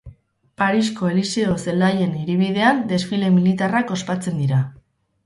Parisko 0.59 1.09
Eliseo 1.11 1.57
Zelaien 1.65 2.15
hiribidean 2.21 2.79
desfile 2.93 3.29
militarrak 3.37 3.95
ospatzen 3.97 4.41
dira. 4.41 4.65